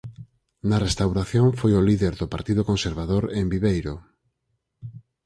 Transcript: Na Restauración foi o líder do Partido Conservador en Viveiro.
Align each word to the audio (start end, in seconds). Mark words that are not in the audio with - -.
Na 0.69 0.77
Restauración 0.85 1.47
foi 1.59 1.71
o 1.79 1.85
líder 1.89 2.13
do 2.21 2.27
Partido 2.33 2.61
Conservador 2.69 3.23
en 3.39 3.45
Viveiro. 3.53 3.95